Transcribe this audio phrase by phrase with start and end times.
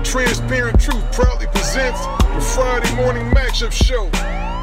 [0.00, 4.04] The Transparent Truth proudly presents the Friday Morning Matchup Show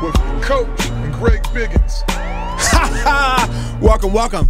[0.03, 2.01] with Coach and Greg Biggins.
[2.09, 3.77] Ha ha!
[3.79, 4.49] welcome, welcome.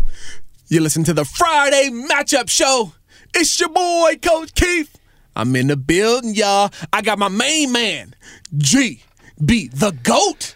[0.70, 2.94] You listen to the Friday Matchup Show.
[3.34, 4.98] It's your boy, Coach Keith.
[5.36, 6.72] I'm in the building, y'all.
[6.94, 8.16] I got my main man,
[8.56, 9.02] GB,
[9.74, 10.56] the GOAT.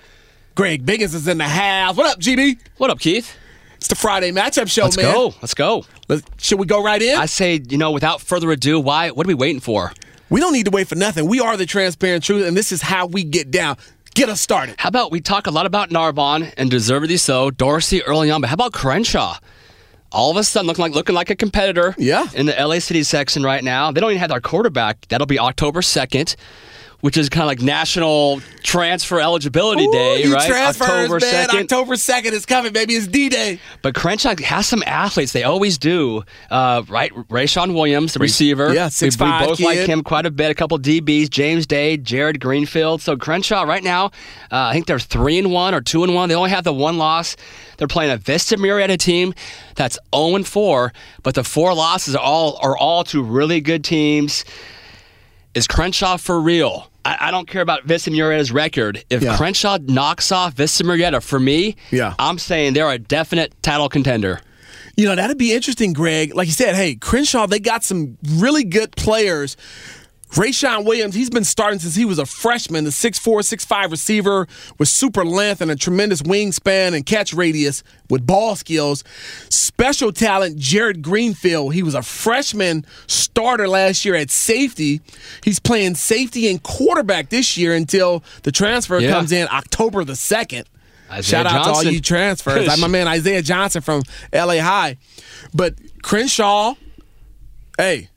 [0.55, 1.97] Greg Biggins is in the house.
[1.97, 2.57] What up, GB?
[2.77, 3.35] What up, Keith?
[3.75, 5.13] It's the Friday Matchup Show, Let's man.
[5.13, 5.33] go.
[5.41, 5.85] Let's go.
[6.07, 7.17] Let's, should we go right in?
[7.17, 9.11] I say, you know, without further ado, why?
[9.11, 9.91] What are we waiting for?
[10.31, 11.27] We don't need to wait for nothing.
[11.27, 13.77] We are the transparent truth, and this is how we get down.
[14.15, 14.75] Get us started.
[14.77, 18.47] How about we talk a lot about Narbonne and deservedly so, Dorsey early on, but
[18.47, 19.37] how about Crenshaw?
[20.13, 21.95] All of a sudden, looking like looking like a competitor.
[21.97, 22.27] Yeah.
[22.33, 25.05] In the LA City section right now, they don't even have their quarterback.
[25.09, 26.35] That'll be October second.
[27.01, 30.47] Which is kind of like National Transfer Eligibility Ooh, Day, right?
[30.47, 31.47] Transfers, October man.
[31.49, 31.61] 2nd.
[31.61, 32.93] October 2nd is coming, baby.
[32.93, 33.59] It's D Day.
[33.81, 35.31] But Crenshaw has some athletes.
[35.31, 36.23] They always do.
[36.49, 37.11] Uh, right?
[37.11, 38.73] Rayshawn Williams, the receiver.
[38.73, 40.51] yeah, six, we, we 6'5" both like him quite a bit.
[40.51, 43.01] A couple DBs, James Day, Jared Greenfield.
[43.01, 44.07] So Crenshaw right now,
[44.51, 46.29] uh, I think they're three and one or two and one.
[46.29, 47.35] They only have the one loss.
[47.77, 49.33] They're playing a Vista Murrieta team
[49.75, 50.93] that's 0 and 4,
[51.23, 54.45] but the four losses are all are all to really good teams.
[55.55, 56.90] Is Crenshaw for real?
[57.03, 59.03] I, I don't care about Vista Murrieta's record.
[59.09, 59.37] If Yeah.
[59.37, 62.13] Crenshaw knocks off Vista Murrieta, for me, Yeah.
[62.19, 64.41] I'm saying they're a definite title contender.
[64.97, 66.35] You know, that'd be interesting, Greg.
[66.35, 69.55] Like you said, hey, Crenshaw, they got some really good players.
[70.31, 74.47] Rayshawn Williams, he's been starting since he was a freshman, the 6'4, 6'5 receiver
[74.79, 79.03] with super length and a tremendous wingspan and catch radius with ball skills.
[79.49, 81.73] Special talent, Jared Greenfield.
[81.73, 85.01] He was a freshman starter last year at safety.
[85.43, 89.11] He's playing safety and quarterback this year until the transfer Yeah.
[89.11, 90.65] comes in October the 2nd.
[91.09, 91.93] Isaiah Shout out to all Johnson.
[91.93, 92.67] you transfers.
[92.67, 94.01] like my man Isaiah Johnson from
[94.33, 94.95] LA High.
[95.53, 96.75] But Crenshaw,
[97.77, 98.07] hey,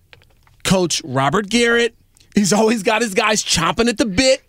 [0.62, 1.96] Coach Robert Garrett,
[2.34, 4.42] he's always got his guys chomping at the bit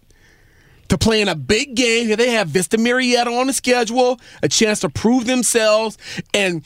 [0.89, 2.07] to play in a big game.
[2.07, 5.97] Here they have Vista Murrieta on the schedule, a chance to prove themselves
[6.33, 6.63] and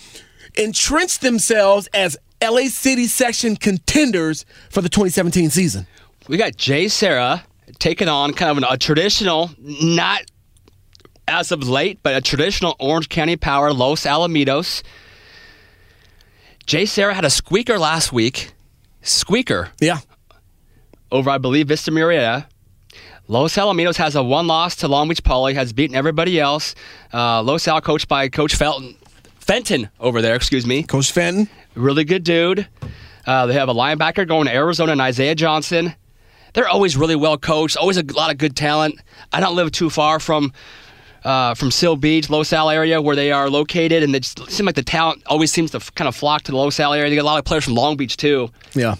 [0.57, 5.87] entrench themselves as LA City section contenders for the 2017 season.
[6.27, 7.41] We got JSerra
[7.79, 10.21] taking on kind of an, a traditional, not
[11.27, 14.83] as of late, but a traditional Orange County Power Los Alamitos.
[16.65, 18.51] JSerra had a squeaker last week.
[19.01, 19.99] Squeaker Yeah.
[21.11, 22.45] Over, I believe, Vista Murrieta.
[23.27, 26.73] Los Alamitos has a one loss to Long Beach Poly, has beaten everybody else.
[27.13, 28.95] Uh, Los Al, coached by Coach Felton,
[29.39, 30.83] Fenton over there, excuse me.
[30.83, 31.47] Coach Fenton.
[31.75, 32.67] Really good dude.
[33.25, 35.93] Uh, they have a linebacker going to Arizona and Isaiah Johnson.
[36.53, 38.99] They're always really well coached, always a lot of good talent.
[39.31, 40.51] I don't live too far from
[41.23, 44.65] uh, from Seal Beach, Los Al area where they are located, and it just seems
[44.65, 47.09] like the talent always seems to kind of flock to the Los Al area.
[47.09, 48.49] They get a lot of players from Long Beach too.
[48.73, 48.95] Yeah.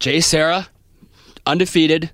[0.00, 0.66] JSerra,
[1.50, 2.10] undefeated,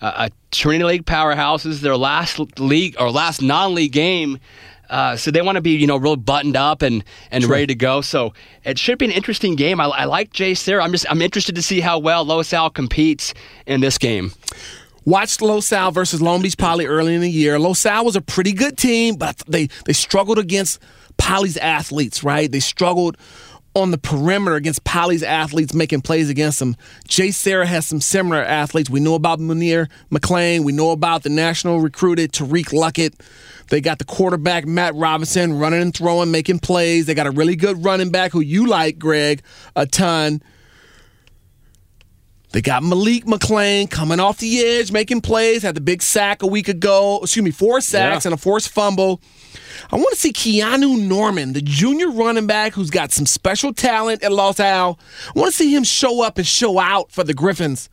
[0.00, 1.64] uh, a Trinity League powerhouse.
[1.64, 4.38] This is their last league or last non-league game.
[4.88, 7.76] Uh, so they want to be, you know, real buttoned up and, and ready to
[7.76, 8.00] go.
[8.00, 9.80] So it should be an interesting game.
[9.80, 10.82] I, I like JSerra.
[10.82, 13.32] I'm just I'm interested to see how well Los Al competes
[13.66, 14.32] in this game.
[15.04, 17.58] Watched Los Al versus Long Beach Poly early in the year.
[17.58, 20.80] Los Al was a pretty good team, but they they struggled against
[21.18, 22.50] Poly's athletes, right?
[22.50, 23.16] They struggled
[23.80, 26.76] on the perimeter against Poly's athletes making plays against them.
[27.08, 28.88] JSerra has some similar athletes.
[28.90, 30.62] We know about Munir McLean.
[30.64, 33.14] We know about the national recruited Tariq Luckett.
[33.68, 37.06] They got the quarterback Matt Robinson running and throwing, making plays.
[37.06, 39.42] They got a really good running back who you like, Greg,
[39.76, 40.42] a ton.
[42.52, 46.48] They got Malik McLean coming off the edge, making plays, had the big sack a
[46.48, 47.20] week ago.
[47.22, 48.30] Excuse me, four sacks Yeah.
[48.30, 49.20] and a forced fumble.
[49.90, 54.22] I want to see Keanu Norman, the junior running back who's got some special talent
[54.22, 54.98] at Los Al.
[55.34, 57.88] I want to see him show up and show out for the Griffins.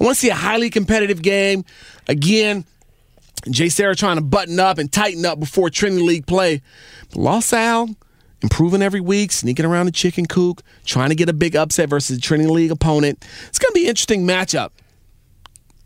[0.00, 1.64] I want to see a highly competitive game.
[2.08, 2.64] Again,
[3.46, 6.62] JSerra trying to button up and tighten up before Trinity League play.
[7.10, 7.90] But Los Al
[8.42, 12.18] improving every week, sneaking around the chicken coop, trying to get a big upset versus
[12.18, 13.26] a Trinity League opponent.
[13.48, 14.70] It's going to be an interesting matchup.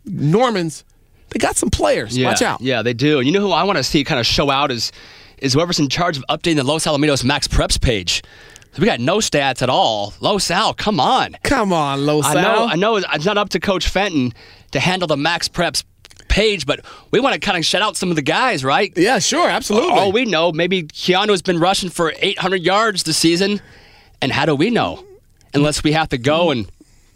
[0.05, 0.83] Normans,
[1.31, 2.17] they got some players.
[2.17, 2.61] Yeah, Watch out.
[2.61, 3.19] Yeah, they do.
[3.19, 4.91] And you know who I want to see kind of show out is
[5.37, 8.21] is whoever's in charge of updating the Los Alamitos MaxPreps page.
[8.77, 10.13] We got no stats at all.
[10.19, 11.35] Los Al, come on.
[11.43, 12.67] Come on, Los I know.
[12.67, 14.33] I know it's not up to Coach Fenton
[14.71, 15.83] to handle the MaxPreps
[16.27, 16.81] page, but
[17.11, 18.93] we want to kind of shout out some of the guys, right?
[18.95, 19.91] Yeah, sure, absolutely.
[19.91, 23.59] All we know, maybe Keanu has been rushing for 800 yards this season,
[24.21, 25.03] and how do we know?
[25.53, 26.69] Unless we have to go and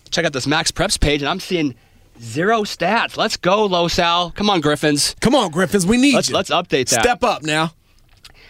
[0.09, 1.75] check out this MaxPreps page, and I'm seeing
[2.23, 3.17] zero stats.
[3.17, 4.31] Let's go, Los Al.
[4.31, 5.15] Come on, Griffins.
[5.19, 6.35] Come on, Griffins, we need Let's you.
[6.35, 7.01] let's update that.
[7.01, 7.73] Step up now.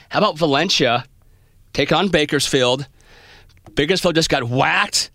[0.09, 1.05] How about Valencia
[1.73, 2.87] take on Bakersfield?
[3.75, 5.09] Bakersfield just got whacked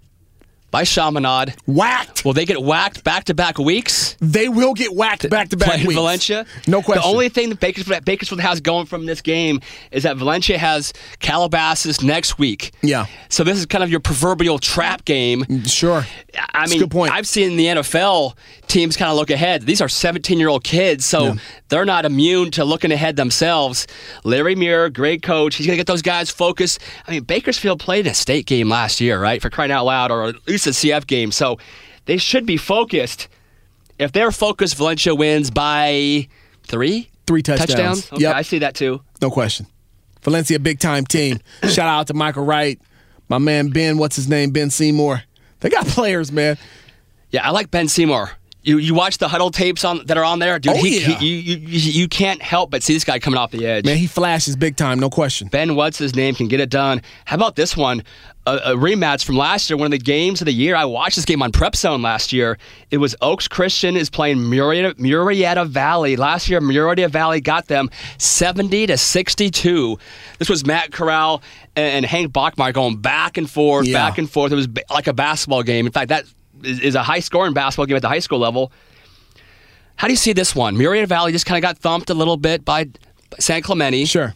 [0.70, 1.55] by Chaminade.
[1.67, 2.25] Whacked.
[2.25, 4.17] Will they get whacked back to back weeks?
[4.20, 5.94] They will get whacked back to back weeks.
[5.94, 6.47] Valencia.
[6.67, 7.03] No question.
[7.03, 9.61] The only thing that Bakersfield, Bakersfield has going from this game
[9.91, 12.73] is that Valencia has Calabasas next week.
[12.82, 13.06] Yeah.
[13.29, 15.44] So this is kind of your proverbial trap game.
[15.65, 16.05] Sure.
[16.35, 17.12] I That's mean, good point.
[17.12, 18.37] I've seen the NFL
[18.67, 19.62] teams kind of look ahead.
[19.62, 21.35] These are 17 year old kids, so Yeah.
[21.69, 23.87] they're not immune to looking ahead themselves.
[24.25, 25.56] Larry Muir, great coach.
[25.56, 26.81] He's going to get those guys focused.
[27.06, 29.41] I mean, Bakersfield played a state game last year, right?
[29.43, 31.31] For crying out loud, or at least a CF game.
[31.32, 31.58] So
[32.06, 33.28] they should be focused.
[33.99, 36.28] If they're focused, Valencia wins by
[36.64, 37.10] three?
[37.26, 38.10] Three touchdowns.
[38.12, 38.34] Okay, Yep.
[38.37, 39.02] I see that too.
[39.20, 39.66] No question.
[40.22, 41.40] Valencia, big time team.
[41.64, 42.81] Shout out to Michael Wright,
[43.28, 43.99] my man Ben.
[43.99, 44.50] What's his name?
[44.50, 45.22] Ben Seymour.
[45.60, 46.56] They got players, man.
[47.31, 48.31] Yeah, I like Ben Seymour.
[48.69, 50.75] You you watch the huddle tapes on that are on there, dude.
[50.75, 51.06] Oh, he, yeah.
[51.19, 53.85] he- you, you you can't help but see this guy coming off the edge.
[53.87, 54.99] Man, he flashes big time.
[54.99, 55.49] No question.
[55.49, 57.00] Ben, what's his name, can get it done.
[57.25, 58.03] How about this one?
[58.47, 60.75] A, rematch from last year, one of the games of the year.
[60.75, 62.56] I watched this game on Prep Zone last year.
[62.91, 66.17] It was Oaks Christian is playing Murrieta, Murrieta Valley.
[66.17, 69.99] Last year, Murrieta Valley got them 70 to 62.
[70.38, 71.43] This was Matt Corral
[71.76, 74.09] and, Hank Bachmeier going back and forth, Yeah.
[74.09, 74.50] back and forth.
[74.50, 75.85] It was like a basketball game.
[75.85, 76.25] In fact, that
[76.64, 78.72] is, is a high scoring basketball game at the high school level.
[79.96, 80.76] How do you see this one?
[80.76, 82.88] Murrieta Valley just kind of got thumped a little bit by
[83.38, 84.05] San Clemente.
[84.05, 84.34] Sure.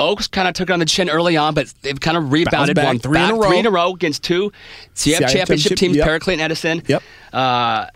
[0.00, 2.74] Oaks kind of took it on the chin early on, but they've kind of rebounded
[2.74, 3.48] back, one three in back, a row.
[3.48, 4.50] three in a row against two
[4.94, 6.06] CF, CIF championship championship, teams, yep.
[6.06, 6.82] Paraclete and Edison.
[6.86, 7.02] Yep.
[7.32, 7.86] Uh,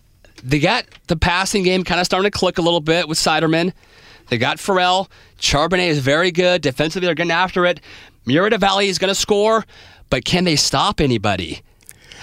[0.44, 3.72] they got the passing game kind of starting to click a little bit with Siderman.
[4.28, 5.08] They got Farrell.
[5.38, 6.62] Charbonnet is very good.
[6.62, 7.80] Defensively, they're getting after it.
[8.26, 9.64] Murrieta Valley is going to score,
[10.10, 11.62] but can they stop anybody?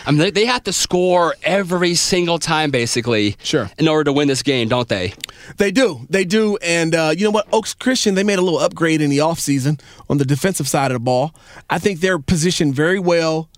[0.05, 3.69] I mean, they, they have to score every single time, basically, Sure.
[3.77, 5.13] in order to win this game, don't they?
[5.57, 6.05] They do.
[6.09, 6.57] They do.
[6.57, 7.47] And uh, you know what?
[7.53, 9.79] Oaks Christian, they made a little upgrade in the offseason
[10.09, 11.33] on the defensive side of the ball.
[11.69, 13.49] I think they're positioned very well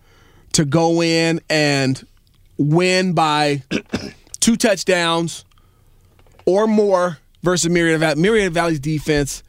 [0.53, 2.05] to go in and
[2.57, 3.63] win by
[4.39, 5.45] two touchdowns
[6.45, 8.21] or more versus Murrieta Valley.
[8.21, 9.43] Murrieta Valley's defense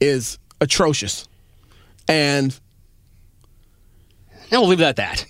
[0.00, 1.26] is atrocious.
[2.08, 2.58] And
[4.50, 5.24] Now we'll leave it at that.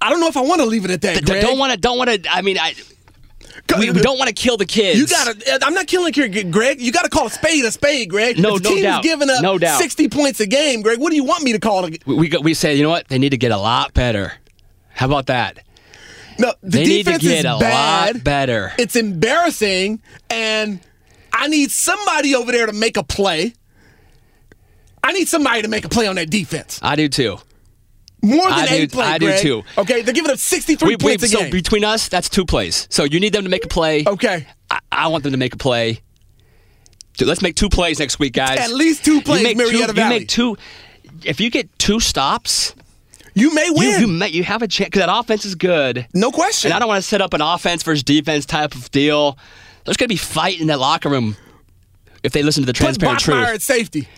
[0.00, 1.24] I don't know if I want to leave it at that.
[1.24, 1.42] Greg.
[1.42, 1.78] don't want to.
[1.78, 2.30] Don't want to.
[2.30, 2.74] I mean, I.
[3.78, 4.98] We, we uh, don't want to kill the kids.
[4.98, 5.30] You gotta.
[5.54, 6.80] Uh, I'm not killing here, Greg.
[6.80, 8.38] You gotta call a spade a spade, Greg.
[8.38, 9.04] No- if the no team doubt.
[9.04, 9.78] is giving up No doubt.
[9.80, 10.98] 60 points a game, Greg.
[11.00, 12.06] What do you want me to call it?
[12.06, 13.08] We, we we say, you know what?
[13.08, 14.32] They need to get a lot better.
[14.90, 15.58] How about that?
[16.38, 18.14] No, the They need to defense get is a bad.
[18.16, 18.72] lot better.
[18.78, 20.00] It's embarrassing,
[20.30, 20.80] and
[21.32, 23.54] I need somebody over there to make a play.
[25.02, 26.78] I need somebody to make a play on that defense.
[26.82, 27.38] I do too.
[28.26, 29.62] More than I do- eight play, I do too.
[29.78, 31.50] Okay, they're giving up 63 We, we, points a so game.
[31.50, 32.86] between us, that's two plays.
[32.90, 34.04] So you need them to make a play.
[34.06, 34.46] okay.
[34.70, 36.00] I, I want them to make a play.
[37.16, 38.58] Dude, let's make two plays next week, guys.
[38.58, 40.18] At least two plays, You make two, Murrieta you Valley.
[40.20, 40.56] make two.
[41.24, 42.74] If you get two stops,
[43.34, 44.00] You may win.
[44.00, 46.06] you, may, you have a chance because that offense is good.
[46.12, 46.68] no question.
[46.70, 49.38] And I don't want to set up an offense versus defense type of deal.
[49.84, 51.36] There's going to be fight in that locker room
[52.22, 53.48] if they listen to the Put transparent Bachmeier truth.
[53.54, 54.08] at safety.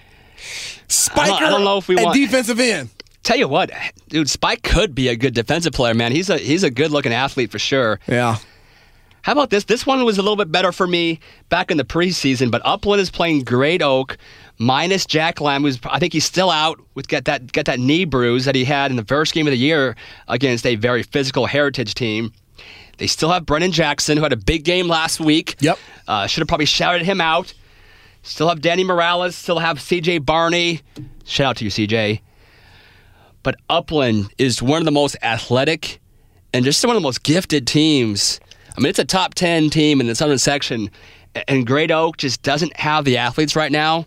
[0.88, 2.88] Spiker I don't know if we at want- defensive end.
[3.22, 3.70] Tell you what,
[4.08, 6.12] dude, Spike could be a good defensive player, man.
[6.12, 8.00] He's a he's a good looking athlete for sure.
[8.06, 8.36] Yeah.
[9.22, 9.64] How about this?
[9.64, 11.20] This one was a little bit better for me
[11.50, 14.16] back in the preseason, but Upland is playing Great Oak
[14.58, 18.04] minus Jack Lamb, who's I think he's still out with get that get that knee
[18.04, 19.96] bruise that he had in the first game of the year
[20.28, 22.32] against a very physical Heritage team.
[22.96, 25.56] They still have Brennan Jackson, who had a big game last week.
[25.60, 25.78] Yep.
[26.06, 27.52] Uh, should have probably shouted him out.
[28.22, 29.36] Still have Danny Morales.
[29.36, 30.80] Still have CJ Barney.
[31.24, 32.20] Shout out to you, CJ.
[33.42, 36.00] But Upland is one of the most athletic
[36.52, 38.40] and just one of the most gifted teams.
[38.76, 40.90] I mean, it's a top 10 team in the Southern section,
[41.46, 44.06] and Great Oak just doesn't have the athletes right now.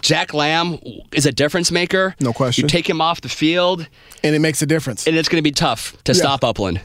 [0.00, 0.78] Jack Lamb
[1.12, 2.14] is a difference maker.
[2.20, 2.64] No question.
[2.64, 3.86] You take him off the field,
[4.22, 5.06] And it makes a difference.
[5.06, 6.80] and it's going to be tough to stop Upland.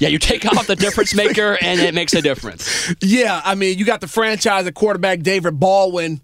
[0.00, 2.92] Yeah, you take off the difference maker, and it makes a difference.
[3.00, 6.20] Yeah, I mean, you got the franchise at quarterback David Baldwin,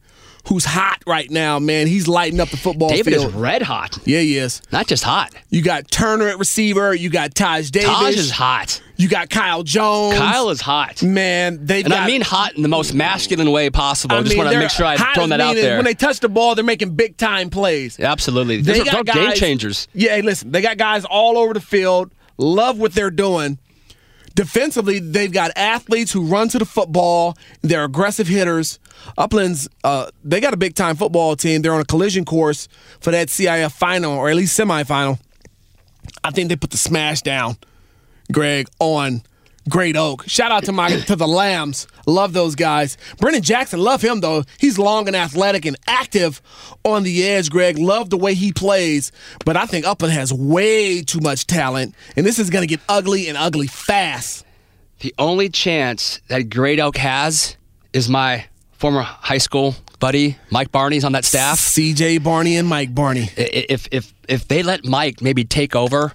[0.47, 1.87] who's hot right now, man.
[1.87, 3.35] He's lighting up the football David is field.
[3.35, 4.63] red hot, yeah, he is.
[4.73, 5.33] not just hot.
[5.51, 6.95] You got Turner at receiver.
[6.95, 7.89] You got Taj Davis.
[7.91, 8.83] Taj is hot.
[8.97, 10.19] You got Kyle Jones.
[10.19, 11.03] Kyle is hot.
[11.05, 11.65] man.
[11.65, 14.17] They And got, I mean hot in the most masculine way possible.
[14.17, 15.77] I just mean, want to make sure throwing as that out there.
[15.77, 18.01] When they touch the ball, they're making big time plays.
[18.01, 18.61] Absolutely.
[18.61, 19.87] They Those are got they're game changers.
[19.95, 22.11] Yeah, hey, listen, they got guys all over the field.
[22.39, 23.59] Love what they're doing.
[24.39, 27.37] Defensively, they've got athletes who run to the football.
[27.63, 28.79] They're aggressive hitters.
[29.17, 31.61] Uplands, uh, they got a big time football team.
[31.61, 32.69] They're on a collision course
[33.01, 35.19] for that CIF final or at least semifinal.
[36.23, 37.57] I think they put the smash down,
[38.31, 39.23] Greg, on
[39.69, 40.25] Great Oak.
[40.27, 41.87] Shout out to my to the Lambs.
[42.07, 42.97] Love those guys.
[43.19, 44.45] Brennan Jackson, love him though.
[44.59, 46.41] He's long and athletic and active
[46.85, 47.79] on the edge, Greg.
[47.79, 49.13] Love the way he plays.
[49.45, 53.29] But I think Upland has way too much talent, and this is gonna get ugly
[53.29, 54.45] and ugly fast.
[55.01, 57.57] The only chance that Great Oak has
[57.93, 61.59] is my former high school buddy Mike Barney's on that staff.
[61.59, 63.31] CJ Barney and Mike Barney.
[63.37, 66.13] If if if they let Mike maybe take over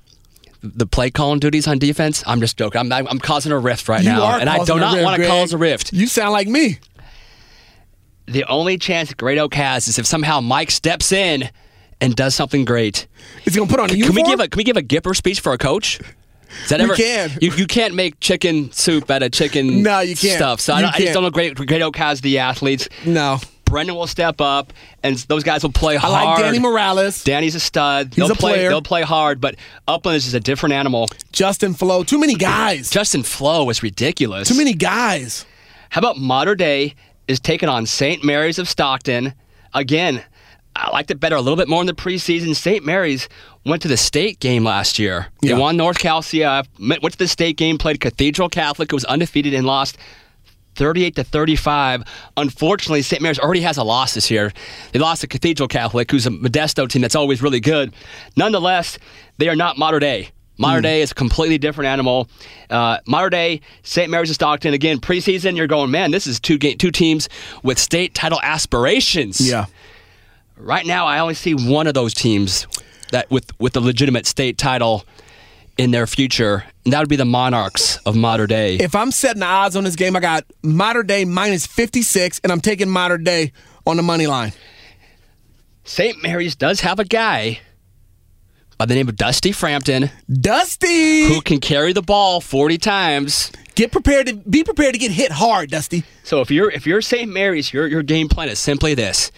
[0.63, 2.79] the play calling duties on defense, I'm just joking.
[2.91, 5.51] I'm I'm causing a rift right You now, and I do not want to cause
[5.53, 5.91] a rift.
[5.93, 6.79] You sound like me.
[8.25, 11.50] The only chance Great Oak has is if somehow Mike steps in
[12.00, 13.08] and does something great.
[13.46, 14.15] Is he gonna put on a uniform?
[14.15, 16.00] Can we give a Can we give a Gipper speech for a coach?
[16.63, 17.32] Is that ever, can.
[17.41, 20.38] You, you can't make chicken soup out of chicken No, you can't.
[20.38, 20.62] stuff.
[20.62, 21.32] So I, don't, I just don't know.
[21.32, 22.88] Great, Great Oak has the athletes.
[23.05, 23.39] no.
[23.74, 26.13] Brendan will step up, and those guys will play hard.
[26.13, 28.10] I like Danny Morales, Danny's a stud.
[28.13, 28.53] He's they'll a play.
[28.53, 28.70] player.
[28.70, 29.56] They'll play hard, but
[29.88, 31.08] Upland is just a different animal.
[31.32, 32.03] Justin Flowe.
[32.03, 32.92] Too many guys.
[32.92, 34.48] Justin Flowe is ridiculous.
[34.48, 35.46] Too many guys.
[35.89, 36.94] How about Mater Dei
[37.27, 38.24] is taking on St.
[38.24, 39.34] Mary's of Stockton
[39.74, 40.22] again?
[40.75, 42.56] I liked it better a little bit more in the preseason.
[42.56, 42.86] St.
[42.86, 43.27] Mary's
[43.65, 45.27] went to the state game last year.
[45.42, 45.58] They Yeah.
[45.58, 49.53] won North Cal CF, went to the state game, played Cathedral Catholic, who was undefeated
[49.56, 49.98] and lost
[50.75, 52.03] 38 to 35.
[52.38, 53.22] Unfortunately, St.
[53.22, 54.51] Mary's already has a loss this year.
[54.92, 57.94] They lost to Cathedral Catholic, who's a Modesto team that's always really good.
[58.36, 58.98] Nonetheless,
[59.38, 60.30] they are not Mater Dei.
[60.58, 62.30] Mater Dei is a completely different animal.
[62.70, 64.10] Uh, Mater Dei, St.
[64.10, 64.74] Mary's of Stockton.
[64.74, 67.27] Again, preseason, you're going, man, this is two game, two teams
[67.63, 69.42] with state title aspirations.
[69.42, 69.65] Yeah.
[70.58, 72.68] Right now, I only see one of those teams
[73.12, 75.03] that with with a legitimate state title
[75.77, 78.75] in their future, and that would be the Monarchs of Mater Dei.
[78.75, 82.51] If I'm setting the odds on this game, I got Mater Dei minus 56, and
[82.51, 83.51] I'm taking Mater Dei
[83.86, 84.53] on the money line.
[85.84, 86.22] St.
[86.24, 87.60] Mary's does have a guy
[88.77, 93.51] by the name of Dusty Frampton Dusty, who can carry the ball 40 times.
[93.75, 95.70] get prepared to be prepared to get hit hard.
[95.70, 97.32] Dusty, So if you're if you're St.
[97.32, 99.32] Mary's, your your game plan is simply this: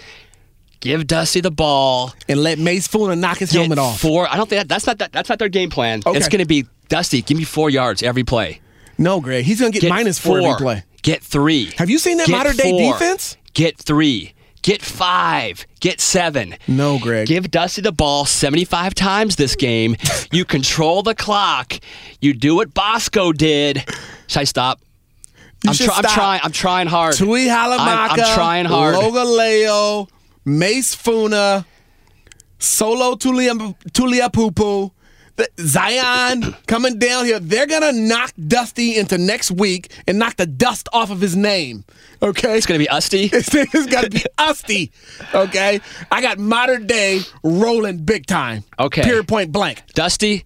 [0.85, 3.99] give Dusty the ball, and let Mase Funa knock his helmet off.
[3.99, 4.31] four.
[4.31, 6.01] I don't think that, that's not that, that's not their game plan.
[6.05, 6.17] Okay.
[6.17, 7.21] It's going to be Dusty.
[7.21, 8.61] Give me four yards every play.
[8.97, 10.51] No, Greg, he's gonna get, Get minus four, four.
[10.51, 10.83] every play.
[11.01, 11.73] Get three.
[11.77, 12.93] Have you seen that Get Mater Dei four.
[12.93, 13.35] defense?
[13.53, 14.33] Get three.
[14.61, 15.67] Get five.
[15.79, 16.55] Get seven.
[16.67, 17.27] No, Greg.
[17.27, 19.95] Give Dusty the ball 75 times this game.
[20.31, 21.73] you control the clock.
[22.21, 23.83] You do what Bosco did.
[24.27, 24.79] Should I stop?
[25.67, 27.15] I'm, try- I'm tui I'm trying hard.
[27.15, 28.95] Tui Halamaka, I'm, I'm trying hard.
[28.95, 30.07] Logaleo,
[30.45, 31.65] Mase Funa,
[32.59, 34.91] Solo Tulia Tulia Pupu,
[35.35, 37.39] the- Zion coming down here.
[37.39, 41.83] They're gonna knock Dusty into next week and knock the dust off of his name.
[42.21, 43.29] Okay, It's going to be Usty.
[43.29, 44.91] His name is gotta be Usty.
[45.33, 48.63] Okay, I got Mater Dei rolling big time.
[48.79, 49.01] Okay.
[49.03, 49.83] period point blank.
[49.93, 50.45] Dusty,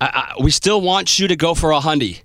[0.00, 2.22] I, I, we still want you to go for a hundy.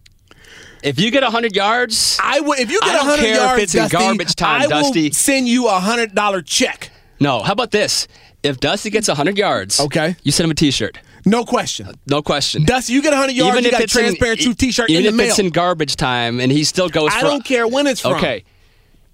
[0.81, 3.63] If you get 100 yards, I will if you get don't hundred care if yards,
[3.63, 5.11] it's in Dusty, garbage time, I will Dusty.
[5.11, 6.88] send you a hundred dollar check.
[7.19, 7.41] No.
[7.41, 8.07] How about this?
[8.43, 10.15] If Dusty gets 100 yards, Okay.
[10.23, 10.97] you send him a T-shirt.
[11.25, 11.87] No question.
[11.87, 12.63] Uh, no question.
[12.63, 14.89] Dusty, you get 100 yards, even you if got a it's in- transparent truth T-shirt
[14.89, 15.27] even in the if mail.
[15.27, 17.11] it's in garbage time, and he still goes.
[17.13, 18.13] I for don't care when it's from.
[18.13, 18.45] Okay,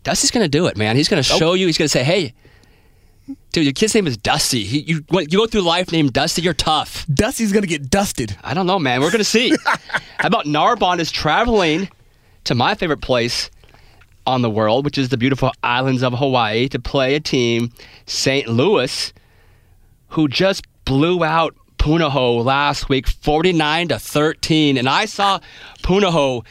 [0.03, 0.95] Dusty's gonna do it, man.
[0.95, 1.65] He's gonna show you.
[1.65, 2.33] He's gonna say, "Hey,
[3.51, 4.63] dude, your kid's name is Dusty.
[4.63, 6.43] He, you you go through life named Dusty.
[6.43, 8.37] You're tough." Dusty's gonna get dusted.
[8.43, 9.01] I don't know, man.
[9.01, 9.51] We're gonna see.
[9.65, 11.89] How about Narbonne is traveling
[12.43, 13.49] to my favorite place
[14.27, 17.71] on the world, which is the beautiful islands of Hawaii, to play a team,
[18.05, 18.47] St.
[18.47, 19.13] Louis,
[20.09, 24.77] who just blew out Punahou last week, 49 to 13.
[24.77, 25.39] And I saw
[25.83, 26.43] Punahou.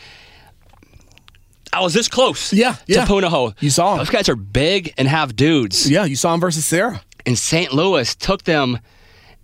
[1.73, 3.05] I was this close Yeah, yeah.
[3.05, 3.55] to Punahou.
[3.61, 3.99] You saw 'em.
[3.99, 7.03] Those guys are big and have dudes Yeah, you saw him versus Sarah.
[7.27, 7.73] and St.
[7.73, 8.79] Louis took them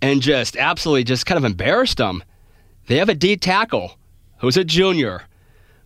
[0.01, 2.23] and just absolutely just kind of embarrassed them.
[2.87, 3.97] They have a D tackle
[4.37, 5.23] who's a junior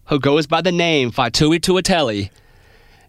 [0.08, 2.30] who goes by the name Faatui Tuitele.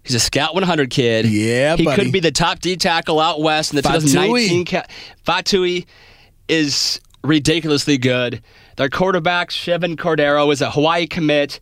[0.03, 1.27] He's a Scout 100 kid.
[1.27, 2.03] Yeah, he buddy.
[2.05, 4.13] could be the top D tackle out west in the Fatui.
[4.13, 4.65] 2019.
[4.67, 4.87] Ca-
[5.27, 5.87] Fatui
[6.49, 8.41] is ridiculously good.
[8.77, 11.59] Their quarterback Chevan Cordeiro is a Hawaii commit.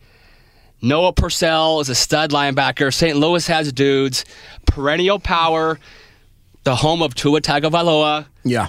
[0.83, 2.93] Noah Purcell is a stud linebacker.
[2.93, 3.17] St.
[3.17, 4.27] Louis has dudes.
[4.67, 5.79] Perennial power.
[6.65, 8.69] The home of Tua Tagovailoa Yeah.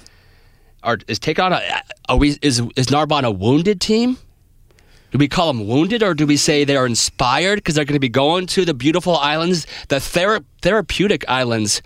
[0.84, 1.58] are, is taking on a.
[1.58, 1.80] Uh,
[2.10, 4.18] are we is is Narbonne a wounded team?
[5.12, 7.94] Do we call them wounded, or do we say they are inspired because they're going
[7.94, 11.82] to be going to the beautiful islands, the thera- therapeutic islands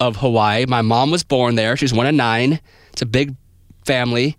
[0.00, 0.66] of Hawaii?
[0.66, 1.76] My mom was born there.
[1.76, 2.60] She's one of nine.
[2.92, 3.36] It's a big
[3.84, 4.36] family.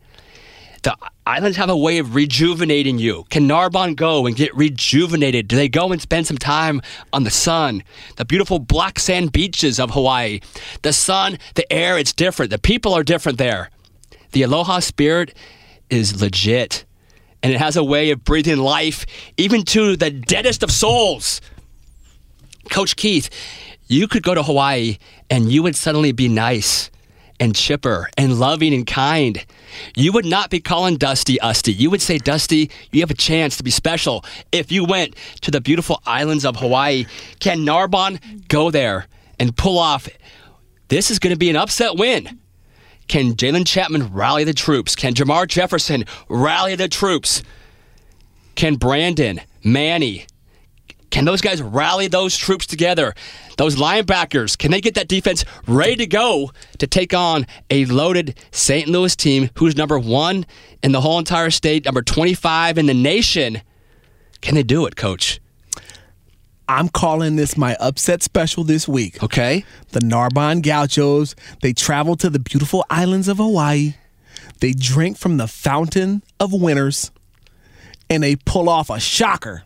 [0.84, 3.24] The islands have a way of rejuvenating you.
[3.30, 5.48] Can Narbonne go and get rejuvenated?
[5.48, 6.82] Do they go and spend some time
[7.14, 7.84] on the sun?
[8.18, 10.42] The beautiful black sand beaches of Hawaii.
[10.82, 12.52] The sun, the air, it's different.
[12.52, 13.70] The people are different there.
[14.34, 15.34] The Aloha spirit
[15.90, 16.84] is legit.
[17.44, 19.06] And it has a way of breathing life
[19.38, 21.42] even to the deadest of souls.
[22.72, 23.30] Coach Keith,
[23.88, 24.98] you could go to Hawaii
[25.30, 26.90] and you would suddenly be nice
[27.40, 29.46] and chipper and loving and kind.
[29.96, 31.76] You would not be calling Dusty Usty.
[31.76, 35.52] You would say, Dusty, you have a chance to be special if you went to
[35.52, 37.06] the beautiful islands of Hawaii.
[37.40, 39.08] Can Narbonne go there
[39.40, 40.08] and pull off?
[40.88, 42.40] This is going to be an upset win.
[43.08, 44.96] Can Jalen Chapman rally the troops?
[44.96, 47.44] Can Jamar Jefferson rally the troops?
[48.56, 50.26] Can Brandon, Manny,
[51.14, 53.14] can those guys rally those troops together?
[53.58, 58.36] Those linebackers, can they get that defense ready to go to take on a loaded
[58.50, 58.88] St.
[58.88, 60.44] Louis team who's number one
[60.82, 63.62] in the whole entire state, number 25 in the nation?
[64.42, 65.40] Can they do it, coach?
[66.68, 69.22] I'm calling this my upset special this week.
[69.22, 69.66] Okay.
[69.92, 73.96] The Narbonne Gauchos, they travel to the beautiful islands of Hawaii.
[74.60, 77.12] They drink from the fountain of winners
[78.10, 79.64] and they pull off a shocker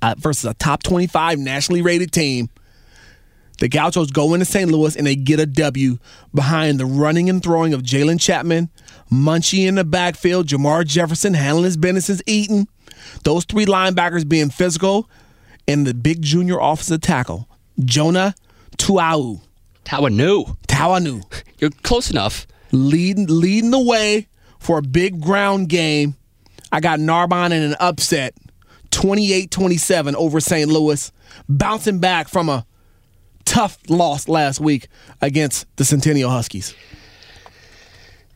[0.00, 2.48] uh, versus a top 25 nationally rated team.
[3.58, 4.70] The Gauchos go into St.
[4.70, 5.98] Louis and they get a W
[6.34, 8.70] behind the running and throwing of Jalen Chapman,
[9.10, 12.66] Munchie in the backfield, Jamar Jefferson handling his business is eating.
[13.22, 15.08] Those three linebackers being physical,
[15.66, 17.48] and the big junior offensive tackle,
[17.84, 18.34] Jonah
[18.76, 19.40] Tuau.
[19.84, 20.56] Tawanu.
[20.66, 21.22] Tawanu.
[21.58, 22.46] You're close enough.
[22.72, 24.28] Leading leading the way
[24.58, 26.16] for a big ground game.
[26.70, 28.34] I got Narbonne in an upset,
[28.92, 30.70] 28-27 over St.
[30.70, 31.12] Louis,
[31.48, 32.64] bouncing back from a
[33.44, 34.88] tough loss last week
[35.20, 36.74] against the Centennial Huskies.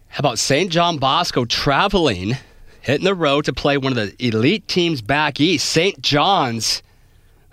[0.09, 0.71] How about St.
[0.71, 2.37] John Bosco traveling,
[2.83, 6.00] hitting the road to play one of the elite teams back east, St.
[6.02, 6.83] John's,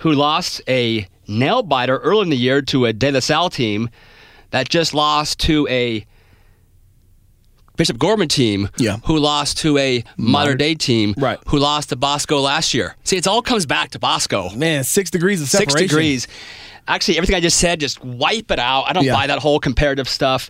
[0.04, 3.90] who lost a nail biter early in the year to a De La Salle team
[4.52, 6.06] that just lost to a
[7.76, 8.98] Bishop Gorman team Yeah.
[9.06, 11.40] who lost to a Mater Dei team Right.
[11.48, 12.96] who lost to Bosco last year.
[13.04, 14.52] See, it all comes back to Bosco.
[14.56, 15.78] Man, six degrees of separation.
[15.80, 16.28] Six degrees.
[16.88, 18.84] Actually, everything I just said, just wipe it out.
[18.88, 19.14] I don't Yeah.
[19.16, 20.50] buy that whole comparative stuff.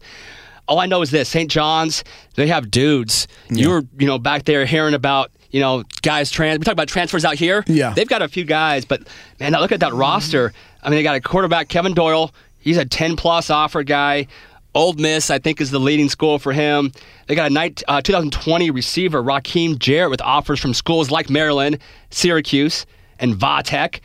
[0.67, 1.49] All I know is this: St.
[1.49, 2.03] John's,
[2.35, 3.27] they have dudes.
[3.49, 6.59] You were, you know, back there hearing about, you know, guys trans.
[6.59, 7.63] We talk about transfers out here.
[7.67, 7.93] Yeah.
[7.93, 9.07] they've got a few guys, but
[9.39, 10.51] man, now look at that roster.
[10.81, 12.33] I mean, they got a quarterback, Kevin Doyle.
[12.59, 14.27] He's a ten plus offer guy.
[14.75, 16.91] Ole Miss, I think, is the leading school for him.
[17.27, 21.77] They got a night, uh, 2020 receiver, Rakim Jarrett, with offers from schools like Maryland,
[22.09, 22.87] Syracuse,
[23.19, 23.99] and Vatech.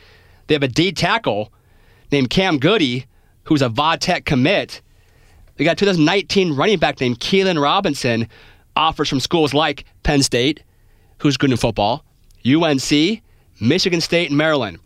[0.45, 1.51] They have a D tackle
[2.11, 3.05] named Cam Goode,
[3.45, 4.81] who's a Vatech commit.
[5.55, 8.27] They got a 2019 running back named Keelan Robinson,
[8.75, 10.61] offers from schools like Penn State,
[11.19, 12.03] who's good in football,
[12.45, 13.21] UNC,
[13.59, 14.79] Michigan State, and Maryland.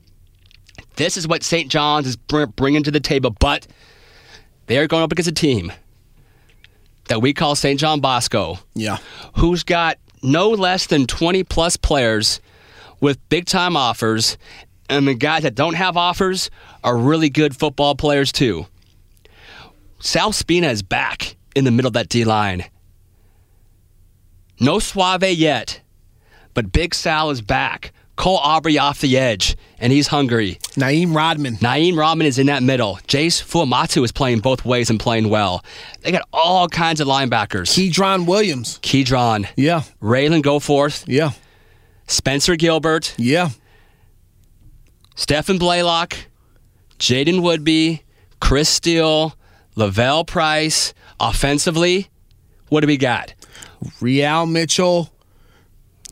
[0.95, 1.69] This is what St.
[1.71, 3.67] John's is bringing to the table, but
[4.67, 5.71] they're going up against a team
[7.07, 7.79] that we call St.
[7.79, 8.97] John Bosco, Yeah.
[9.37, 12.39] who's got no less than 20 plus players
[13.01, 14.37] with big time offers,
[14.89, 16.49] and the guys that don't have offers
[16.83, 18.67] are really good football players too.
[19.99, 22.65] Sal Spina is back in the middle of that D line.
[24.59, 25.81] No Suave yet,
[26.53, 27.91] but Big Sal is back.
[28.15, 30.59] Cole Aubrey off the edge, and he's hungry.
[30.75, 31.55] Naeem Rodman.
[31.55, 32.99] Naeem Rodman is in that middle.
[33.07, 35.65] Jace Fuamatu is playing both ways and playing well.
[36.01, 37.71] They got all kinds of linebackers.
[37.73, 38.77] Keydron Williams.
[38.83, 39.81] Keydron, Yeah.
[39.99, 41.31] Raylan Goforth, Yeah.
[42.05, 43.49] Spencer Gilbert, Yeah.
[45.15, 46.15] Stephen Blaylock,
[46.99, 48.01] Jaden Woodby,
[48.39, 49.35] Chris Steele,
[49.75, 50.93] Lavelle Price.
[51.19, 52.09] Offensively,
[52.69, 53.33] what do we got?
[54.01, 55.12] Real Mitchell.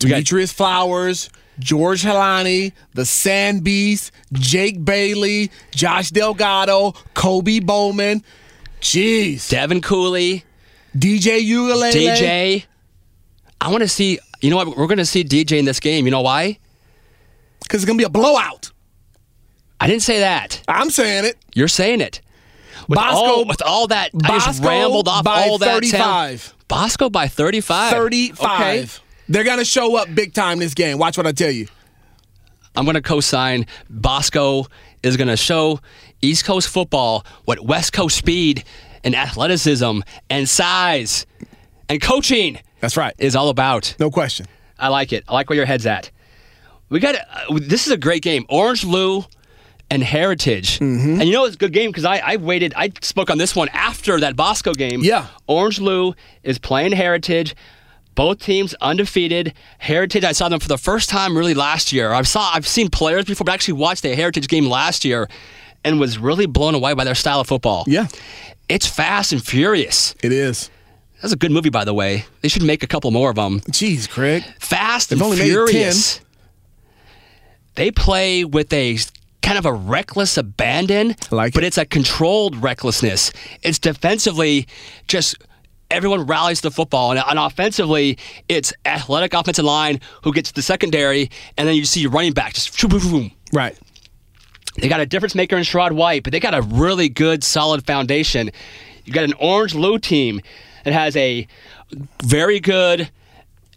[0.10, 1.30] Demetrius Flowers.
[1.60, 8.24] George Holani, the Sand Beast, Jake Bailey, Josh Delgado, Kobe Bowman.
[8.82, 9.48] Jeez.
[9.50, 10.44] Devin Cooley,
[10.98, 11.92] DJ Uiagalelei.
[11.92, 12.66] DJ.
[13.60, 14.18] I want to see.
[14.42, 14.76] You know what?
[14.76, 16.06] We're going to see DJ in this game.
[16.06, 16.58] You know why?
[17.62, 18.72] Because it's going to be a blowout.
[19.80, 20.64] I didn't say that.
[20.68, 21.38] I'm saying it.
[21.54, 22.22] You're saying it.
[22.88, 25.84] With Bosco- all, with all that, I just Bosco rambled off by all that.
[25.84, 26.30] town.
[26.38, 26.56] 35.
[26.68, 27.92] Bosco by 35.
[27.92, 28.62] 35.
[28.62, 28.88] Okay.
[29.32, 30.98] They're going to show up big time this game.
[30.98, 31.68] Watch what I tell you.
[32.76, 33.66] I'm going to co-sign.
[33.90, 34.66] Bosco
[35.04, 35.80] is going to show
[36.22, 38.66] East Coast football what West Coast speed
[39.06, 41.26] and athleticism and size
[41.88, 43.16] and coaching That's right.
[43.20, 43.96] is all about.
[44.00, 44.48] No question.
[44.78, 45.24] I like it.
[45.30, 46.12] I like where your head's at.
[46.90, 48.46] We got uh, this is a great game.
[48.50, 49.24] Orange Lu
[49.90, 50.80] and Heritage.
[50.80, 51.22] Mm-hmm.
[51.22, 52.74] And you know it's a good game because I, I waited.
[52.76, 55.00] I spoke on this one after that Bosco game.
[55.02, 55.28] Yeah.
[55.48, 57.56] Orange Lu is playing Heritage.
[58.16, 59.54] Both teams undefeated.
[59.80, 62.12] Heritage, I saw them for the first time really last year.
[62.12, 65.30] I saw I've seen players before, but I actually watched a Heritage game last year
[65.84, 67.86] and was really blown away by their style of football.
[67.88, 68.08] Yeah,
[68.70, 70.14] It's fast and furious.
[70.22, 70.70] it is.
[71.22, 72.26] That's a good movie, by the way.
[72.42, 73.60] They should make a couple more of them.
[73.62, 74.44] Jeez, Craig.
[74.60, 76.20] Fast and They've only made Furious.
[77.76, 78.98] They play with a
[79.42, 81.68] kind of a reckless abandon, like but it.
[81.68, 83.32] it's a controlled recklessness.
[83.64, 84.68] It's defensively
[85.08, 85.36] just
[85.92, 88.18] everyone rallies the football, and, and offensively,
[88.50, 92.80] it's athletic offensive line who gets the secondary, and then you see running back just
[92.82, 93.32] boom, boom, boom.
[93.54, 93.78] Right.
[94.78, 97.86] They got a difference maker in Sherrod White, but they got a really good, solid
[97.86, 98.52] foundation.
[99.04, 100.42] You got an Orange Lu team
[100.86, 101.46] that has a
[102.24, 103.10] very good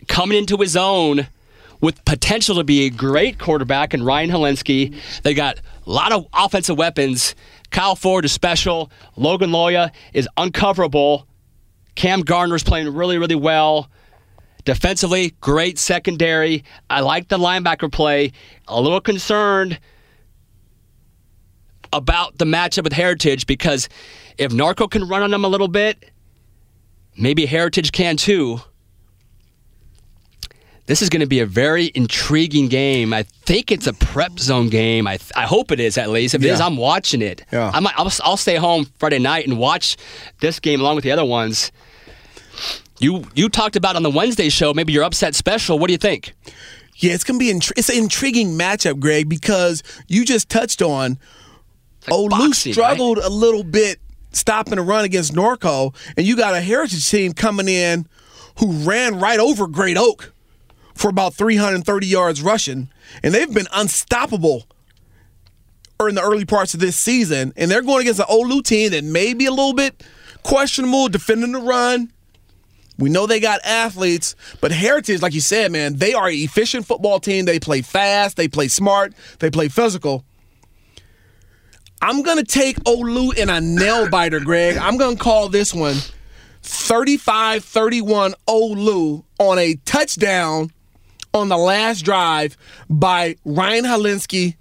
[0.06, 1.26] coming into his own
[1.80, 4.94] with potential to be a great quarterback in Ryan Hilinski.
[5.22, 7.34] They got a lot of offensive weapons.
[7.70, 8.90] Kyle Ford is special.
[9.16, 11.26] Logan Loya is uncoverable.
[11.94, 13.88] Cam Gardner's playing really, really well.
[14.64, 16.64] Defensively, great secondary.
[16.88, 18.32] I like the linebacker play.
[18.66, 19.78] A little concerned
[21.92, 23.88] about the matchup with Heritage because
[24.38, 26.10] if Norco can run on them a little bit,
[27.16, 28.60] maybe Heritage can too.
[30.86, 33.14] This is going to be a very intriguing game.
[33.14, 35.06] I think it's a prep zone game.
[35.06, 36.34] I, I hope it is at least.
[36.34, 36.66] If it is, Yeah.
[36.66, 37.42] I'm watching it.
[37.50, 37.70] Yeah.
[37.72, 39.96] I might, I'll, I'll stay home Friday night and watch
[40.40, 41.72] this game along with the other ones.
[43.00, 45.78] You you talked about on the Wednesday show maybe your upset special.
[45.78, 46.32] What do you think?
[46.96, 51.18] Yeah, it's gonna be intri- it's an intriguing matchup, Greg, because you just touched on
[52.08, 53.98] like Olu boxing, struggled a little bit
[54.30, 58.06] stopping a run against Norco, and you got a Heritage team coming in
[58.60, 60.32] who ran right over Great Oak
[60.94, 62.88] for about 330 yards rushing,
[63.22, 64.64] and they've been unstoppable
[65.98, 68.90] or in the early parts of this season, and they're going against an Olu team
[68.90, 70.02] that may be a little bit
[70.42, 72.12] questionable defending the run.
[72.98, 76.86] We know they got athletes, but Heritage, like you said, man, they are an efficient
[76.86, 77.44] football team.
[77.44, 80.24] They play fast, they play smart, they play physical.
[82.00, 84.76] I'm going to take Olu in a nail biter, Greg.
[84.76, 85.96] I'm going to call this one
[86.62, 90.70] 35 31 Olu on a touchdown
[91.34, 92.56] on the last drive
[92.88, 94.54] by Ryan Hilinski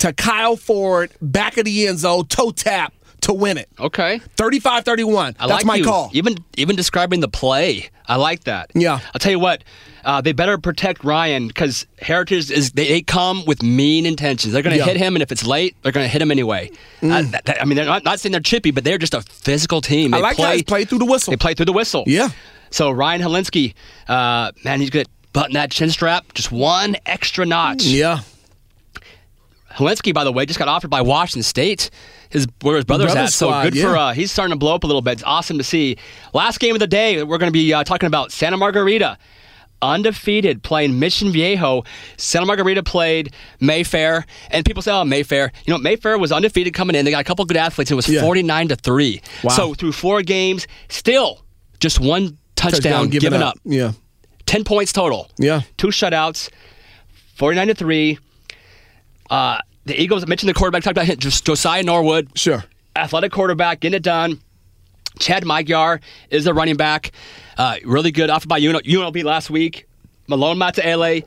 [0.00, 3.68] to Kyle Ford, back of the end zone, toe tap to win it.
[3.78, 4.20] Okay.
[4.36, 5.36] 35 31.
[5.38, 5.84] I That's like my you.
[5.84, 6.10] call.
[6.12, 8.70] Even even describing the play, I like that.
[8.74, 8.98] Yeah.
[9.14, 9.64] I'll tell you what.
[10.04, 14.52] Uh, they better protect Ryan because Heritage is they, they come with mean intentions.
[14.52, 14.84] They're going to Yeah.
[14.84, 14.88] Mm.
[14.88, 16.70] hit him, and if it's late, they're going to hit him anyway.
[17.02, 19.22] Uh, that- that- I mean, they're not, not saying they're chippy, but they're just a
[19.22, 20.10] physical team.
[20.10, 21.30] They I like play, guys play through the whistle.
[21.30, 22.04] They play through the whistle.
[22.06, 22.28] Yeah.
[22.70, 23.72] So Ryan Hilinski,
[24.08, 25.06] uh, man, he's good.
[25.34, 27.82] Button that chin strap, just one extra notch.
[27.84, 28.20] Yeah.
[29.72, 31.90] Hilinski, by the way, just got offered by Washington State.
[32.30, 33.96] His where his brother's Brother's at, so good for.
[33.96, 35.14] Uh, he's starting to blow up a little bit.
[35.14, 35.96] It's awesome to see.
[36.32, 39.18] Last game of the day, we're going to be uh, talking about Santa Margarita,
[39.82, 41.82] undefeated, playing Mission Viejo.
[42.16, 46.94] Santa Margarita played Mayfair, and people say, "Oh, Mayfair." You know, Mayfair was undefeated coming
[46.94, 47.04] in.
[47.04, 47.90] They got a couple good athletes.
[47.90, 48.20] It was Yeah.
[48.20, 49.20] forty-nine to three.
[49.42, 49.50] Wow.
[49.54, 51.44] So through four games, still
[51.80, 53.58] just one touchdown, giving given up.
[53.64, 53.92] Yeah.
[54.46, 55.30] Ten points total.
[55.38, 55.62] Yeah.
[55.76, 56.50] Two shutouts,
[57.36, 58.18] 49 to 3.
[59.30, 62.64] Uh, the Eagles, I mentioned the quarterback, talked about him, Josiah Norwood, Sure.
[62.96, 64.40] athletic quarterback, getting it done.
[65.18, 67.12] Chad Magyar is the running back.
[67.56, 69.86] Uh, really good, offered by UNL, UNLV last week.
[70.26, 71.24] Malone Mataele,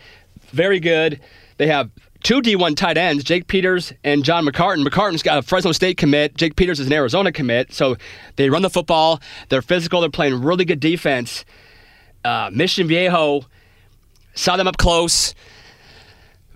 [0.51, 1.19] very good.
[1.57, 1.89] They have
[2.23, 4.85] two D1 tight ends, Jake Peters and John McCartan.
[4.85, 6.35] McCartan's got a Fresno State commit.
[6.35, 7.73] Jake Peters is an Arizona commit.
[7.73, 7.95] So
[8.35, 9.21] they run the football.
[9.49, 10.01] They're physical.
[10.01, 11.45] They're playing really good defense.
[12.23, 13.41] Uh, Mission Viejo
[14.35, 15.33] saw them up close.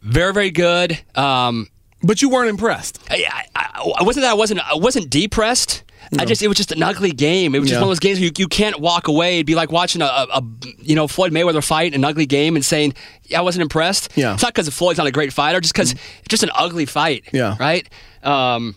[0.01, 0.99] Very, very good.
[1.15, 1.67] Um,
[2.03, 2.99] But you weren't impressed.
[3.09, 5.83] I, I, I wasn't that I wasn't I wasn't depressed.
[6.19, 7.55] I just it was just an ugly game.
[7.55, 7.81] It was just Yeah.
[7.81, 9.35] one of those games where you, you can't walk away.
[9.35, 10.43] It'd be like watching a, a, a
[10.81, 12.95] you know Floyd Mayweather fight, an ugly game, and saying,
[13.27, 14.33] "Yeah, I wasn't impressed." Yeah.
[14.33, 17.25] it's not because Floyd's not a great fighter, just because it's just an ugly fight.
[17.31, 17.55] Yeah.
[17.59, 17.87] right.
[18.23, 18.75] Um,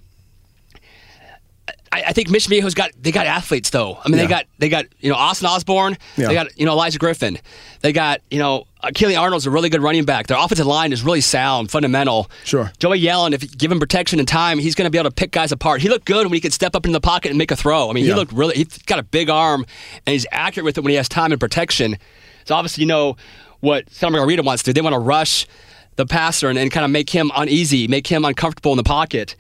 [2.05, 3.99] I, I think Mission Viejo's got they got athletes though.
[4.05, 4.25] I mean, Yeah.
[4.25, 5.97] they got they got you know Austin Osborne.
[6.17, 6.29] Yeah.
[6.29, 7.39] They got you know Elijah Griffin.
[7.81, 10.27] They got you know uh, Keely Arnold's a really good running back.
[10.27, 12.31] Their offensive line is really sound, fundamental.
[12.45, 12.71] Sure.
[12.79, 15.15] Joey Yellen, if you give him protection and time, he's going to be able to
[15.15, 15.81] pick guys apart.
[15.81, 17.91] He looked good when he could step up in the pocket and make a throw.
[17.91, 18.13] I mean, Yeah.
[18.13, 18.57] he looked really.
[18.57, 19.65] He's got a big arm
[20.07, 21.97] and he's accurate with it when he has time and protection.
[22.45, 23.17] So obviously, you know
[23.61, 24.75] what Santa Margarita wants to do.
[24.75, 25.47] They want to rush
[25.97, 29.37] the passer and, and kind of make him uneasy, make him uncomfortable in the pocket.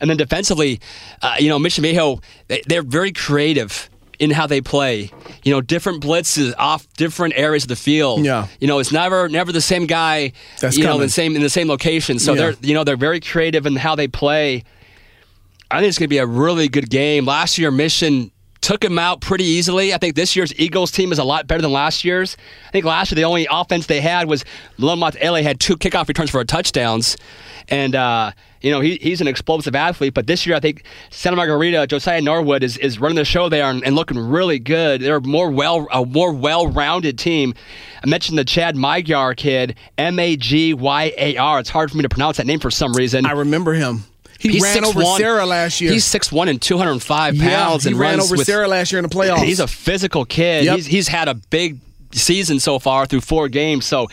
[0.00, 0.80] And then defensively,
[1.22, 5.10] uh, you know, Mission Viejo, they, they're very creative in how they play.
[5.42, 8.24] You know, different blitzes off different areas of the field.
[8.24, 8.46] Yeah.
[8.60, 10.32] You know, it's never never the same guy.
[10.60, 12.18] That's you know, in the same in the same location.
[12.18, 12.40] So Yeah.
[12.40, 14.64] they're you know they're very creative in how they play.
[15.70, 17.24] I think it's going to be a really good game.
[17.26, 18.30] Last year, Mission
[18.60, 19.92] took him out pretty easily.
[19.92, 22.36] I think this year's Eagles team is a lot better than last year's.
[22.68, 24.44] I think last year the only offense they had was
[24.78, 27.16] Lomot LA had two kickoff returns for touchdowns,
[27.68, 28.30] and uh,
[28.64, 32.22] You know, he, he's an explosive athlete, but this year I think Santa Margarita, Josiah
[32.22, 35.02] Norwood is, is running the show there and, and looking really good.
[35.02, 37.52] They're a more well a more well rounded team.
[38.02, 41.60] I mentioned the Chad Magyar kid, M A G Y A R.
[41.60, 43.26] It's hard for me to pronounce that name for some reason.
[43.26, 44.04] I remember him.
[44.38, 45.16] He He's ran over 6'1".
[45.18, 45.92] Sarah last year.
[45.92, 49.08] He's 6'1 and 205 yeah, pounds he and ran over with, Sarah last year in
[49.08, 49.44] the playoffs.
[49.44, 50.64] He's a physical kid.
[50.64, 50.76] Yep.
[50.76, 51.80] He's, he's had a big
[52.12, 53.84] season so far through four games.
[53.84, 54.08] So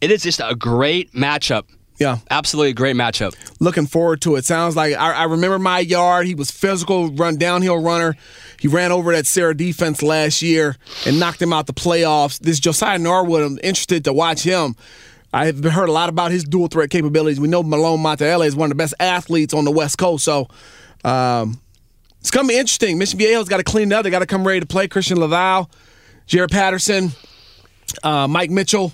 [0.00, 1.64] it is just a great matchup.
[1.98, 2.18] Yeah.
[2.30, 3.34] Absolutely a great matchup.
[3.60, 4.44] looking forward to it.
[4.44, 6.22] Sounds like I, I remember Magyar.
[6.24, 8.16] He was physical, run downhill runner.
[8.58, 10.76] He ran over that Sarah defense last year
[11.06, 12.38] and knocked him out the playoffs.
[12.40, 14.74] This Josiah Norwood, I'm interested to watch him.
[15.32, 17.40] I've heard a lot about his dual threat capabilities.
[17.40, 20.48] We know Malone Mataele is one of the best athletes on the West Coast, so
[21.04, 21.60] um,
[22.20, 22.98] it's going to be interesting.
[22.98, 24.04] Mission Viejo's got to clean it up.
[24.04, 24.86] They got to come ready to play.
[24.86, 25.68] Christian Laval,
[26.26, 27.10] Jared Patterson,
[28.04, 28.92] uh, Mike Mitchell,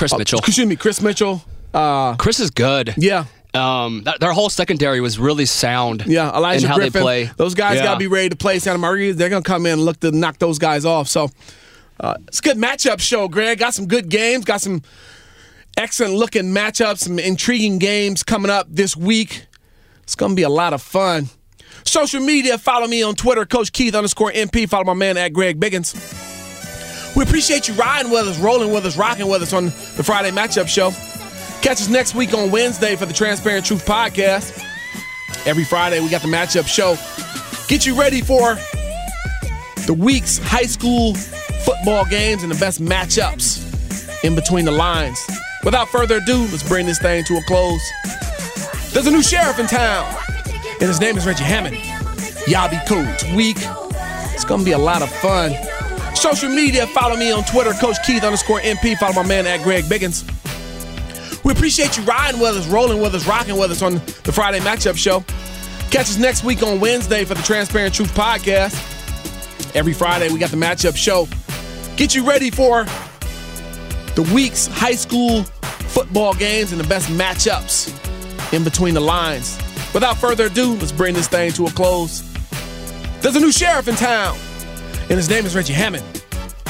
[0.00, 0.38] Chris Mitchell.
[0.40, 1.42] excuse me, Chris Mitchell.
[1.74, 2.94] Uh, Chris is good.
[2.96, 6.04] yeah, Um, th- their whole secondary was really sound.
[6.06, 6.92] Yeah, Elijah how Griffin.
[6.94, 7.30] they play.
[7.36, 7.84] Those guys Yeah.
[7.84, 9.12] got to be ready to play Santa Maria.
[9.12, 11.06] They're going to come in and look to knock those guys off.
[11.08, 11.28] So
[12.00, 13.58] uh, it's a good matchup show, Greg.
[13.58, 14.44] Got some good games.
[14.44, 14.82] Got some
[15.76, 19.44] excellent looking matchups, some intriguing games coming up this week.
[20.02, 21.28] It's going to be a lot of fun.
[21.84, 24.68] Social media, follow me on Twitter, Coach Keith underscore MP.
[24.68, 25.94] Follow my man at Greg Biggins.
[27.16, 30.30] We appreciate you riding with us, rolling with us, rocking with us on the Friday
[30.30, 30.90] Matchup Show.
[31.60, 34.64] Catch us next week on Wednesday for the Transparent Truth Podcast.
[35.46, 36.96] Every Friday, we got the Matchup Show.
[37.68, 38.54] Get you ready for
[39.86, 41.14] the week's high school
[41.64, 45.18] football games and the best matchups in between the lines.
[45.64, 47.82] Without further ado, let's bring this thing to a close.
[48.92, 50.14] There's a new sheriff in town,
[50.80, 51.76] and his name is Reggie Hammond.
[52.46, 53.04] Y'all be cool.
[53.04, 53.58] It's week.
[54.32, 55.52] It's gonna be a lot of fun.
[56.20, 58.94] Social media, follow me on Twitter, Coach Keith underscore MP.
[58.98, 60.22] Follow my man at Greg Biggins.
[61.42, 64.58] We appreciate you riding with us, rolling with us, rocking with us on the Friday
[64.58, 65.24] Matchup Show.
[65.90, 68.74] Catch us next week on Wednesday for the Transparent Truth Podcast.
[69.74, 71.26] Every Friday, we got the Matchup Show.
[71.96, 72.84] Get you ready for
[74.14, 75.44] the week's high school
[75.88, 79.56] football games and the best matchups in between the lines.
[79.94, 82.30] Without further ado, let's bring this thing to a close.
[83.22, 84.36] There's a new sheriff in town,
[85.10, 86.24] and his name is Reggie Hammond.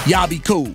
[0.07, 0.67] Y'all be cool.